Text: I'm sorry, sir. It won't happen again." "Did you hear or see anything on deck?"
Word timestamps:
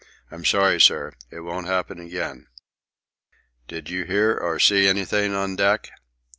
I'm 0.31 0.43
sorry, 0.45 0.81
sir. 0.81 1.13
It 1.29 1.41
won't 1.41 1.67
happen 1.67 1.99
again." 1.99 2.47
"Did 3.67 3.91
you 3.91 4.05
hear 4.05 4.35
or 4.35 4.57
see 4.57 4.87
anything 4.87 5.35
on 5.35 5.55
deck?" 5.55 5.91